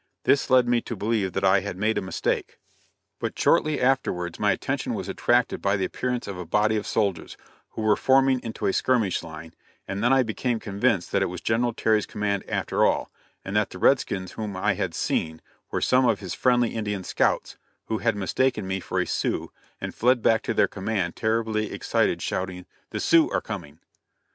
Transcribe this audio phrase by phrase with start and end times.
[0.23, 2.57] This led me to believe that I had made a mistake.
[3.19, 7.37] But shortly afterwards my attention was attracted by the appearance of a body of soldiers,
[7.73, 9.53] who were forming into a skirmish line,
[9.87, 13.11] and then I became convinced that it was General Terry's command after all,
[13.45, 17.03] and that the red skins whom I had seen were some of his friendly Indian
[17.03, 21.71] scouts, who had mistaken me for a Sioux, and fled back to their command terribly
[21.71, 23.77] excited, shouting, "The Sioux are coming!"